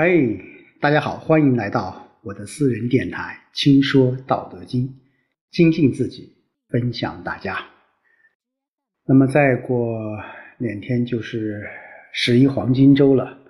[0.00, 0.40] 嘿，
[0.80, 4.86] 大家好，欢迎来到我的私人电台《轻说道德经》，
[5.50, 6.36] 精进自己，
[6.68, 7.58] 分享大家。
[9.04, 9.98] 那么再过
[10.58, 11.66] 两天就是
[12.12, 13.40] 十一黄金周了，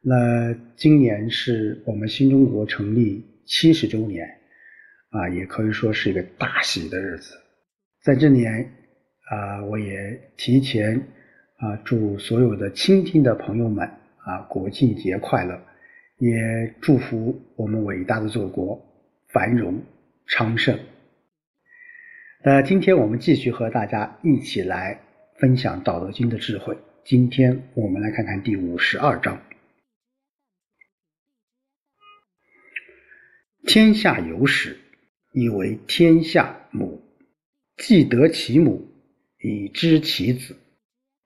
[0.00, 4.26] 那今年是我们新中国成立七十周年，
[5.10, 7.34] 啊，也可以说是一个大喜的日子。
[8.02, 10.96] 在这里啊，我也提前
[11.58, 13.86] 啊祝所有的倾听的朋友们
[14.24, 15.62] 啊国庆节快乐。
[16.18, 18.80] 也祝福我们伟大的祖国
[19.28, 19.82] 繁荣
[20.26, 20.78] 昌盛。
[22.44, 25.00] 那今天我们继续和大家一起来
[25.38, 26.76] 分享《道德经》的智慧。
[27.04, 29.42] 今天我们来看看第五十二章：
[33.66, 34.78] 天下有始，
[35.32, 37.02] 以为天下母。
[37.78, 38.86] 既得其母，
[39.40, 40.54] 以知其子；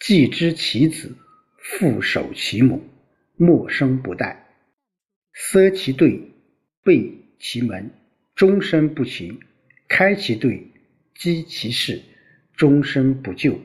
[0.00, 1.16] 既知其子，
[1.56, 2.82] 复守其母，
[3.36, 4.36] 莫生不殆。
[5.34, 6.20] 塞其兑，
[6.82, 7.90] 备其门，
[8.34, 9.38] 终身不勤；
[9.88, 10.66] 开其兑，
[11.14, 12.02] 积其事，
[12.54, 13.58] 终身不救。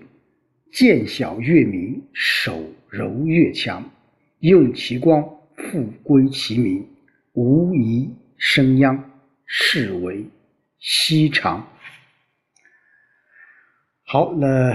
[0.71, 3.91] 见小月明，守柔越强，
[4.39, 5.23] 用其光，
[5.55, 6.87] 复归其民，
[7.33, 9.11] 无疑生殃，
[9.45, 10.25] 是为
[10.79, 11.67] 西长。
[14.03, 14.73] 好，那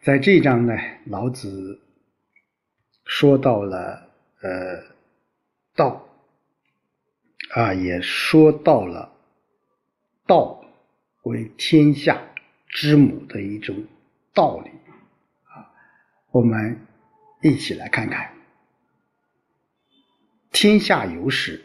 [0.00, 0.74] 在这章呢，
[1.06, 1.80] 老子
[3.04, 4.82] 说到了呃
[5.76, 6.08] 道。
[7.54, 9.12] 啊，也说到了
[10.26, 10.64] 道
[11.24, 12.18] 为天下
[12.66, 13.76] 之母的一种
[14.32, 14.70] 道理
[15.44, 15.68] 啊，
[16.30, 16.78] 我们
[17.42, 18.32] 一起来看看。
[20.50, 21.62] 天下有始，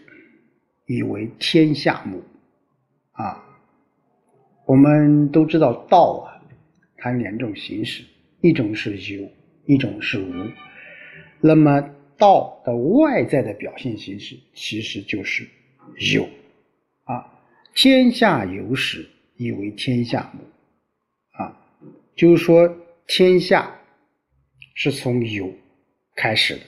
[0.88, 2.22] 以为天下母
[3.14, 3.46] 啊。
[4.66, 6.44] 我们都知道道啊，
[6.98, 8.04] 它两种形式，
[8.42, 9.32] 一种是有，
[9.66, 10.34] 一种是无。
[11.40, 11.80] 那么
[12.18, 15.48] 道的外在的表现形式，其实就是。
[15.98, 16.30] 有，
[17.06, 17.42] 啊，
[17.74, 20.44] 天下有始，以为天下母，
[21.32, 21.58] 啊，
[22.16, 22.70] 就是说
[23.08, 23.80] 天下
[24.76, 25.52] 是从有
[26.16, 26.62] 开始的，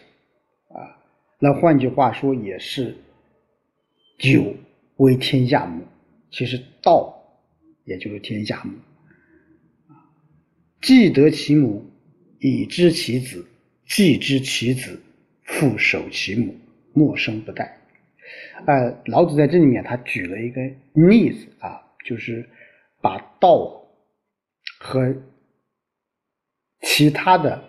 [0.76, 0.98] 啊，
[1.40, 2.98] 那换句话说也是
[4.20, 4.56] 有
[4.98, 5.84] 为天下母，
[6.32, 7.16] 其实道
[7.86, 8.74] 也就是天下母，
[9.94, 10.10] 啊，
[10.82, 11.86] 既得其母，
[12.40, 13.46] 以知其子；
[13.86, 15.00] 既知其子，
[15.44, 16.56] 复守其母，
[16.94, 17.79] 莫生不殆。
[18.66, 20.62] 呃，老子在这里面他举了一个
[20.94, 22.48] 例子啊，就是
[23.02, 23.84] 把道
[24.80, 25.16] 和
[26.82, 27.64] 其他的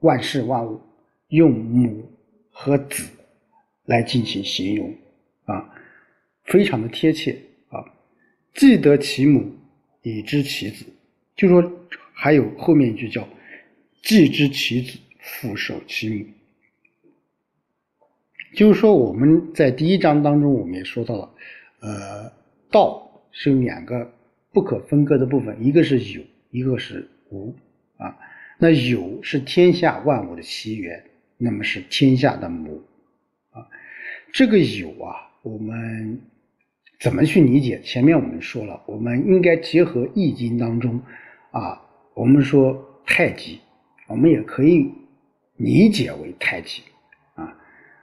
[0.00, 0.80] 万事万物
[1.28, 2.10] 用母
[2.50, 3.08] 和子
[3.84, 4.94] 来进行形容
[5.44, 5.74] 啊，
[6.44, 7.38] 非常的贴切
[7.68, 7.84] 啊。
[8.54, 9.54] 既得其母，
[10.02, 10.84] 以知其子，
[11.36, 13.26] 就说还有后面一句叫
[14.02, 16.24] 既知其子，复守其母。
[18.54, 21.30] 就是说，我们在第一章当中，我们也说到了，
[21.80, 22.32] 呃，
[22.70, 24.10] 道是有两个
[24.52, 27.54] 不可分割的部分，一个是有，一个是无
[27.98, 28.16] 啊。
[28.58, 31.04] 那有是天下万物的起源，
[31.36, 32.82] 那么是天下的母
[33.50, 33.68] 啊。
[34.32, 36.20] 这个有啊，我们
[36.98, 37.80] 怎么去理解？
[37.82, 41.00] 前面我们说了，我们应该结合《易经》当中
[41.50, 41.80] 啊，
[42.14, 43.60] 我们说太极，
[44.08, 44.90] 我们也可以
[45.56, 46.82] 理解为太极。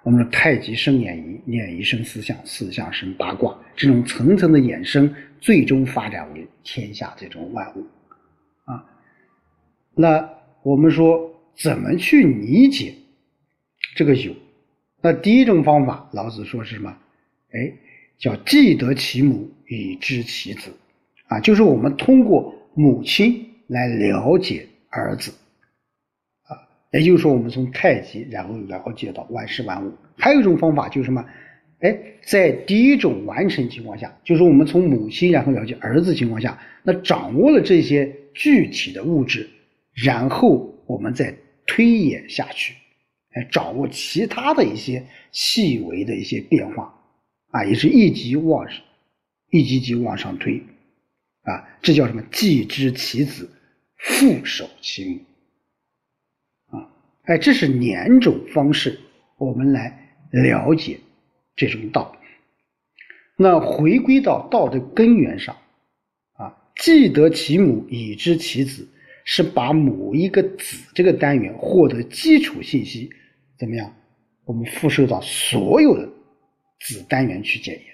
[0.05, 5.11] 我们说太极生演仪，演绎生四象，四象生八卦，这种层层的衍生，
[5.41, 7.83] 最终发展为天下这种万物
[8.65, 8.85] 啊。
[9.95, 10.29] 那
[10.61, 12.93] 我们说怎么去理解
[13.95, 14.31] 这个有？
[15.01, 16.95] 那第一种方法，老子说是什么？
[17.53, 17.73] 哎，
[18.19, 20.69] 叫既得其母，以知其子
[21.29, 25.33] 啊，就是我们通过母亲来了解儿子。
[26.99, 29.91] 也就是说，我们从太极，然后了解到万事万物。
[30.17, 31.25] 还有一种方法就是什么？
[31.79, 31.95] 哎，
[32.25, 39.49] 在第一种完成情况下，就是我们从母亲，然后了解儿子情况下，那掌握了这些具体的物质，
[39.93, 41.35] 然后我们再
[41.67, 42.73] 推演下去，
[43.33, 46.93] 哎，掌握其他的一些细微的一些变化，
[47.51, 48.77] 啊，也是一级往上，
[49.51, 50.63] 一级级往上推，
[51.41, 52.23] 啊，这叫什么？
[52.31, 53.49] 既知其子，
[53.97, 55.19] 复守其母。
[57.25, 58.99] 哎，这是两种方式，
[59.37, 60.99] 我们来了解
[61.55, 62.15] 这种道。
[63.35, 65.57] 那回归到道的根源上，
[66.33, 68.87] 啊，既得其母，以知其子，
[69.23, 73.09] 是把某一个子这个单元获得基础信息，
[73.57, 73.93] 怎么样？
[74.45, 76.07] 我们辐射到所有的
[76.81, 77.85] 子单元去检验。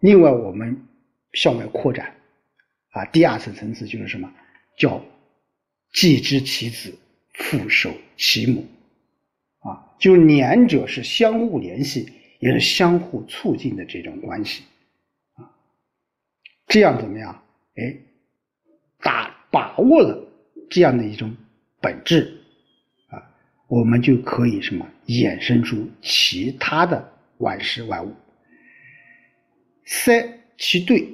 [0.00, 0.82] 另外，我们
[1.34, 2.14] 向外扩展，
[2.90, 4.32] 啊，第二层层次就是什么？
[4.78, 5.04] 叫
[5.92, 6.98] 既知其子。
[7.34, 8.66] 父守其母，
[9.58, 12.08] 啊，就两者是相互联系，
[12.38, 14.62] 也是相互促进的这种关系
[15.34, 15.50] 啊。
[16.66, 17.42] 这样怎么样？
[17.76, 17.96] 哎，
[19.00, 20.26] 打把握了
[20.70, 21.34] 这样的一种
[21.80, 22.40] 本质
[23.08, 23.20] 啊，
[23.66, 28.14] 我们就可以什么衍生出其他的万事万物。
[29.84, 31.06] 塞其兑，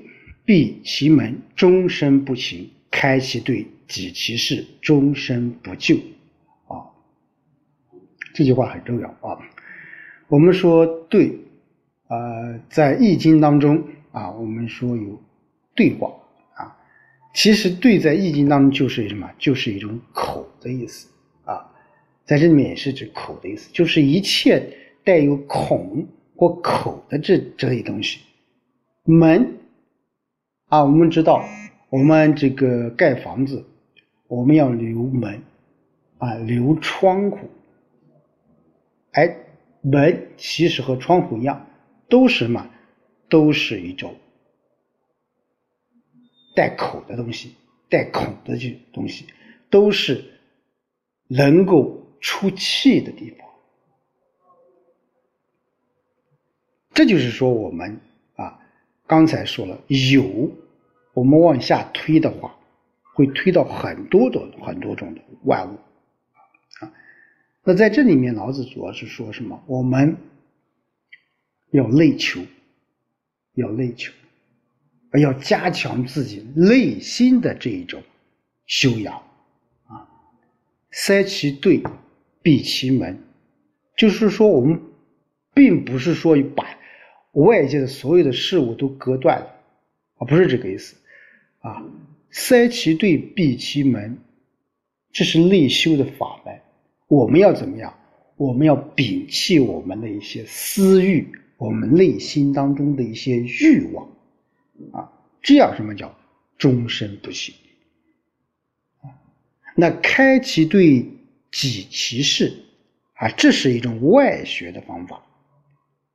[0.45, 2.67] 闭其门，终身不勤；
[3.01, 5.97] 开其兑，己其事，终身不救。
[6.67, 6.85] 啊，
[8.35, 9.41] 这句话很重要啊。
[10.29, 11.35] 我们说兑，
[12.09, 13.83] 呃，在易经当中
[14.13, 15.19] 啊，我们说有
[15.75, 16.11] 兑卦
[16.55, 16.77] 啊。
[17.33, 19.31] 其实兑在易经当中就是什么？
[19.39, 21.09] 就是一种口的意思
[21.47, 21.73] 啊。
[22.27, 26.07] 在这里面也是指口的意思，就是一切带有孔
[26.37, 28.21] 或口的这这类东西。
[29.05, 29.55] 门
[30.69, 31.43] 啊，我们知道，
[31.91, 33.65] 我们这个盖房子，
[34.29, 35.43] 我们要留门
[36.19, 37.51] 啊，留窗户。
[39.13, 39.37] 哎，
[39.83, 41.67] 门其实和窗户一样，
[42.09, 42.71] 都是什么？
[43.29, 44.15] 都是一种
[46.55, 47.55] 带口的东西，
[47.89, 49.27] 带孔的这东西，
[49.69, 50.25] 都是
[51.27, 53.49] 能够出气的地方。
[56.93, 58.01] 这就是说，我们
[58.37, 58.59] 啊。
[59.07, 60.49] 刚才说了有，
[61.21, 62.57] 我们往下推的话，
[63.13, 65.77] 会推到很多的很多种的万物
[66.81, 66.91] 啊。
[67.63, 69.63] 那在这里面，老子主要是说什么？
[69.67, 70.17] 我们
[71.73, 72.41] 要内求，
[73.53, 74.15] 要内求，
[75.13, 78.03] 要加强自己内心的这一种
[78.65, 79.23] 修养
[79.89, 80.09] 啊。
[80.91, 81.83] 塞其兑，
[82.41, 83.19] 闭其门，
[83.95, 84.81] 就是说，我们
[85.53, 86.65] 并不是说把。
[87.33, 89.47] 外界的所有的事物都隔断了
[90.17, 90.97] 啊，不是这个意思
[91.61, 91.83] 啊。
[92.31, 94.19] 塞其兑，闭其门，
[95.13, 96.61] 这是内修的法门。
[97.09, 97.93] 我们要怎么样？
[98.37, 104.09] 我们要摒弃我们的一些私欲，我们内心当中的一些欲望
[104.93, 105.13] 啊，
[105.43, 106.17] 这样什么叫
[106.57, 107.55] 终身不息
[109.03, 109.13] 啊？
[109.75, 111.05] 那开其兑，
[111.53, 112.65] 己其事
[113.13, 115.23] 啊，这是一种外学的方法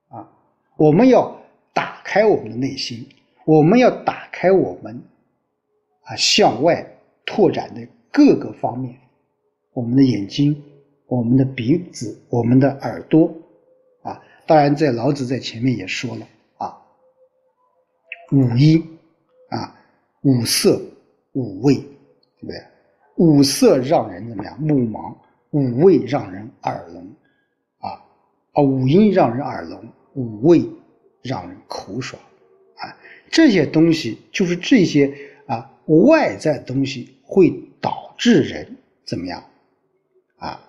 [0.08, 0.28] 啊。
[0.78, 1.40] 我们要
[1.74, 3.08] 打开我们的内心，
[3.46, 5.00] 我们要打开我们
[6.06, 6.86] 啊向外
[7.26, 8.96] 拓展的各个方面，
[9.74, 10.64] 我们的眼睛、
[11.08, 13.32] 我们的鼻子、我们的耳朵
[14.02, 14.22] 啊。
[14.48, 16.78] 当然，在老子在前面也说了啊，
[18.32, 18.82] 五音
[19.50, 19.76] 啊，
[20.22, 20.82] 五色、
[21.34, 22.64] 五味，对不对？
[23.16, 24.60] 五色让人怎么样？
[24.62, 25.14] 目盲。
[25.52, 27.02] 五味让人耳聋
[27.80, 27.92] 啊
[28.52, 29.84] 啊，五音让人耳聋。
[30.16, 30.66] 五味
[31.22, 32.22] 让人口爽，
[32.78, 32.96] 啊，
[33.30, 35.14] 这些东西就是这些
[35.48, 39.44] 啊外在东西会导致人怎么样？
[40.38, 40.62] 啊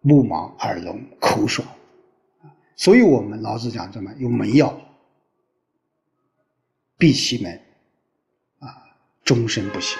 [0.00, 1.66] 目盲耳聋口爽，
[2.76, 4.12] 所以我们老子讲什么？
[4.18, 4.80] 有门要
[6.96, 7.60] 闭其门。
[8.58, 8.82] 啊
[9.24, 9.98] 终身不行，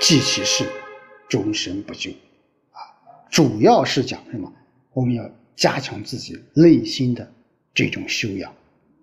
[0.00, 0.66] 记其事
[1.28, 2.10] 终身不救
[2.70, 2.78] 啊，
[3.30, 4.52] 主要是讲什么？
[4.92, 7.32] 我们要加强自己内心的。
[7.74, 8.52] 这种修养。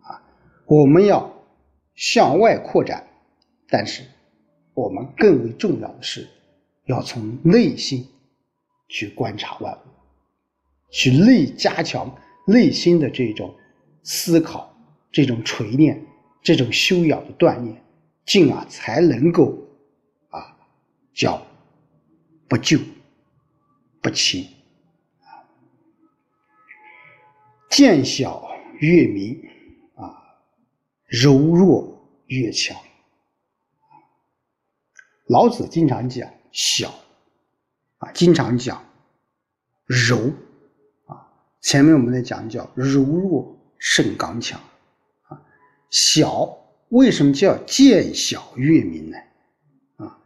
[0.01, 0.23] 啊，
[0.65, 1.29] 我们要
[1.93, 3.05] 向外扩展，
[3.67, 4.03] 但是
[4.81, 6.27] 我们更为重要的是
[6.85, 8.07] 要从内心
[8.87, 9.89] 去观察万物，
[10.89, 12.13] 去内加强
[12.47, 13.53] 内心的这种
[14.01, 14.75] 思考、
[15.11, 16.03] 这种锤炼、
[16.41, 17.83] 这种修养的锻炼，
[18.25, 19.55] 进而才能够
[20.29, 20.57] 啊
[21.13, 21.45] 叫
[22.47, 22.79] 不救
[24.01, 24.47] 不侵
[25.21, 25.45] 啊，
[27.69, 28.49] 见小。
[28.81, 29.39] 越明
[29.93, 30.17] 啊，
[31.05, 32.75] 柔弱越强。
[35.31, 36.93] 老子经常讲小
[37.99, 38.83] 啊，经常讲
[39.85, 40.17] 柔
[41.05, 41.25] 啊。
[41.61, 44.59] 前面我们在讲叫柔弱胜刚强
[45.29, 45.41] 啊。
[45.89, 46.57] 小
[46.89, 49.17] 为什么叫见小越明呢？
[49.95, 50.19] 啊，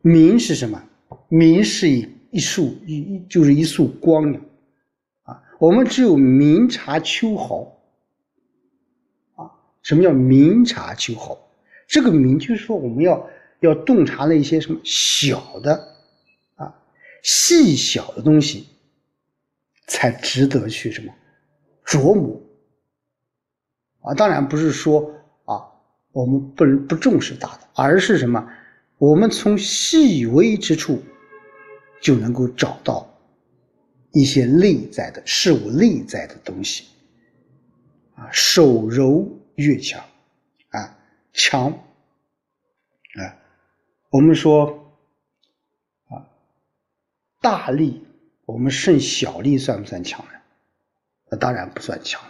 [0.00, 0.82] 明是什么？
[1.28, 4.44] 明是一一束一就是一束光亮。
[5.60, 7.78] 我们只有明察秋毫
[9.36, 9.46] 啊！
[9.80, 11.38] 什么叫明察秋毫？
[11.86, 13.24] 这个明就是说，我们要
[13.62, 15.96] 要洞察那些什么小的
[16.56, 16.74] 啊、
[17.22, 18.68] 细小的东西，
[19.86, 21.12] 才值得去什么
[21.86, 22.40] 琢磨
[24.02, 24.14] 啊！
[24.14, 25.14] 当然不是说
[25.46, 25.64] 啊，
[26.12, 28.46] 我们不能不重视大的，而是什么？
[28.98, 31.02] 我们从细微之处
[32.00, 33.08] 就能够找到。
[34.14, 36.84] 一些内在的事物，内在的东西，
[38.14, 40.04] 啊，手柔越强，
[40.68, 40.98] 啊，
[41.32, 41.70] 强，
[43.14, 43.24] 啊，
[44.12, 44.94] 我们说，
[46.10, 46.28] 啊，
[47.40, 48.04] 大力，
[48.44, 50.32] 我们胜小力算不算强呢？
[51.30, 52.20] 那当然不算强。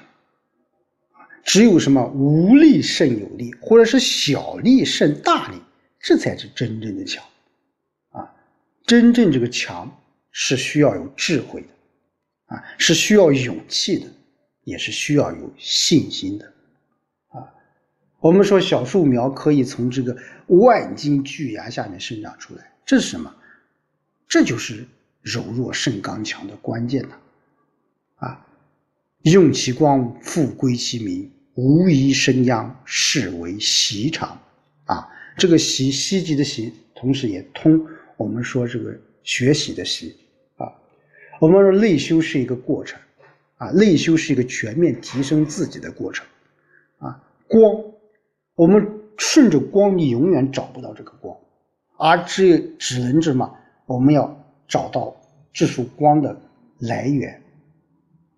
[1.42, 5.56] 只有什么无力胜有力，或者是小力胜大力，
[5.98, 7.24] 这才是真正的强。
[8.10, 8.32] 啊，
[8.86, 9.90] 真正这个强
[10.30, 14.06] 是需要有智慧的，啊，是需要勇气的，
[14.62, 16.51] 也是需要有信心的。
[18.22, 23.34] 我们说小树苗可以从这个万斤巨崖下面生长出来，这是什么？
[24.28, 24.86] 这就是
[25.22, 27.16] 柔弱胜刚强的关键呐！
[28.18, 28.46] 啊。
[29.22, 31.30] 用其光，复归其明。
[31.54, 34.40] 无一生殃，是为习常。
[34.84, 37.84] 啊，这个习，习极的习，同时也通
[38.16, 40.16] 我们说这个学习的习。
[40.56, 40.72] 啊，
[41.40, 43.00] 我们说内修是一个过程。
[43.58, 46.24] 啊，内修是一个全面提升自己的过程。
[46.98, 47.60] 啊，光，
[48.62, 51.36] 我们顺着光，你永远找不到这个光，
[51.96, 53.52] 而只只能什么？
[53.86, 55.16] 我们要找到
[55.52, 56.40] 这束光的
[56.78, 57.42] 来源。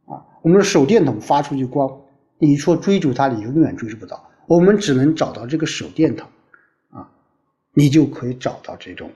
[0.06, 2.00] 啊我们的手电筒发出去光，
[2.38, 4.30] 你说追逐它，你永远追逐不到。
[4.46, 6.26] 我们只能找到这个手电筒，
[6.88, 7.12] 啊，
[7.74, 9.10] 你就可以找到这种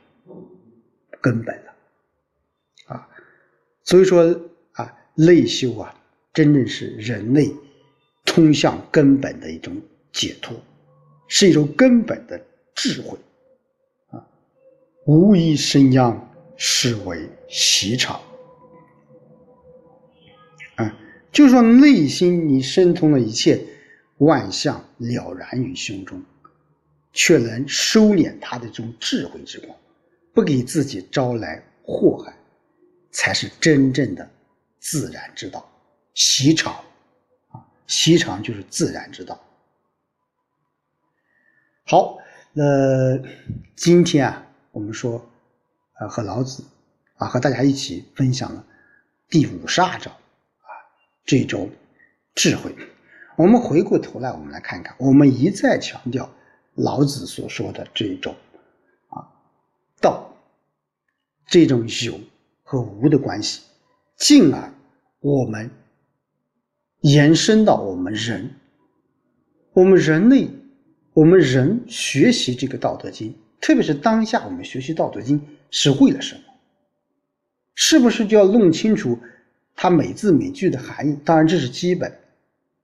[1.22, 1.72] 根本了，
[2.88, 3.08] 啊，
[3.82, 4.38] 所以说
[4.72, 5.94] 啊，内修啊，
[6.34, 7.50] 真正是人类
[8.26, 9.74] 通向根本的一种
[10.12, 10.54] 解脱，
[11.28, 12.40] 是一种根本的
[12.75, 13.16] 智慧，
[14.11, 14.26] 啊，
[15.04, 16.18] 无一生殃，
[16.56, 18.20] 是为习常。
[21.30, 23.62] 就是说内心你深通了一切
[24.16, 26.20] 万象了然于胸中，
[27.12, 29.76] 却能收敛他的这种智慧之光，
[30.32, 32.35] 不给自己招来祸害，
[33.12, 34.28] 才是真正的
[34.80, 35.70] 自然之道。
[36.14, 36.75] 习常
[37.50, 39.38] 啊，习常就是自然之道。
[41.90, 42.18] 好，
[42.52, 43.18] 那
[43.75, 45.26] 今天啊，我们说，
[45.99, 46.62] 呃，和老子
[47.16, 48.62] 啊，和大家一起分享了
[49.30, 50.12] 第五十二章。
[51.25, 51.71] 这种
[52.35, 52.76] 智慧，
[53.38, 56.28] 我们回过头来，我们来看看，我们一再强调
[56.75, 58.37] 老子所说的这一种
[59.09, 59.25] 啊
[59.99, 60.30] 道，
[61.47, 62.21] 这种有
[62.64, 63.62] 和无的关系，
[64.14, 64.75] 进而
[65.21, 65.71] 我们
[67.00, 68.57] 延伸到我们人，
[69.73, 70.50] 我们人类，
[71.18, 76.42] 我们人学习这个《道德经》，特别是当下我们学习《道德经》是为了什么？
[77.75, 79.18] 是不是就要弄清楚？
[79.75, 82.16] 它每字每句的含义，当然这是基本。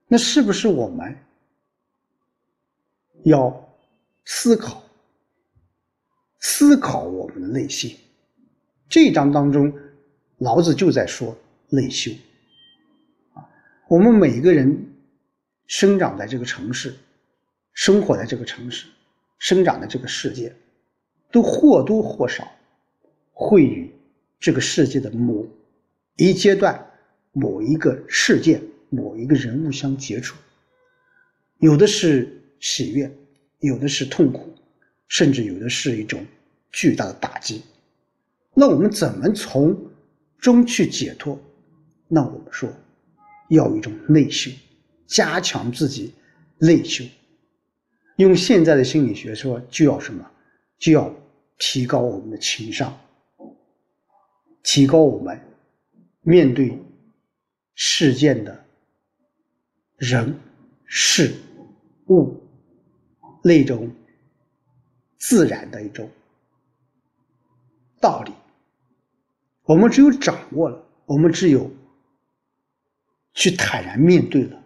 [0.09, 1.17] 那是不是我们
[3.23, 3.73] 要
[4.25, 4.83] 思考、
[6.41, 7.97] 思考我们的内心？
[8.89, 9.73] 这一章当中，
[10.39, 11.39] 老子就在说
[11.69, 12.11] 内修。
[13.35, 13.47] 啊，
[13.87, 14.93] 我们每个人
[15.69, 16.97] 生长在这个城市，
[17.75, 18.87] 生活在这个城市，
[19.39, 20.57] 生长在这个世界，
[21.31, 22.51] 都或多或少
[23.33, 23.93] 会与
[24.41, 25.47] 这个世界的某
[26.17, 26.91] 一阶段。
[27.37, 30.37] 某一个事件、某一个人物相接触，
[31.59, 33.11] 有的是喜悦，
[33.59, 34.55] 有的是痛苦，
[35.09, 36.25] 甚至有的是一种
[36.71, 37.61] 巨大的打击。
[38.55, 39.77] 那我们怎么从
[40.39, 41.37] 中去解脱？
[42.07, 42.73] 那我们说，
[43.49, 44.53] 要有一种内修，
[45.09, 46.15] 加强自己
[46.59, 47.05] 内修。
[48.17, 50.31] 用现在的心理学说，就要什么？
[50.79, 51.15] 就要
[51.59, 52.99] 提高我们的情商，
[54.63, 55.41] 提高我们
[56.23, 56.79] 面对。
[57.77, 58.65] 事件的
[59.97, 60.39] 人、
[60.85, 61.35] 事、
[62.07, 62.41] 物
[63.43, 63.91] 那种
[65.19, 66.09] 自然的一种
[68.01, 68.33] 道理，
[69.65, 71.69] 我们只有掌握了，我们只有
[73.33, 74.63] 去坦然面对了，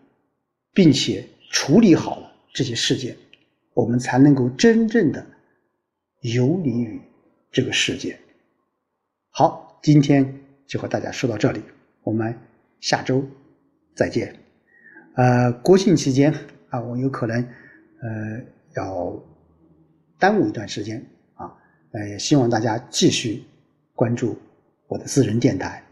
[0.74, 3.16] 并且处理好了这些事件，
[3.78, 5.24] 我们才能够真正的
[6.22, 7.00] 游离于
[7.52, 8.18] 这个世界。
[9.30, 10.34] 好，今天
[10.66, 11.62] 就和大家说到这里，
[12.02, 12.36] 我们。
[12.80, 13.24] 下周
[13.96, 14.32] 再见。
[15.16, 16.32] 呃，国庆期间
[16.70, 18.40] 啊，我有可能呃
[18.76, 19.20] 要
[20.16, 21.04] 耽误一段时间
[21.34, 21.52] 啊，
[21.90, 23.42] 呃，也希望大家继续
[23.96, 24.38] 关注
[24.86, 25.82] 我的私人电台。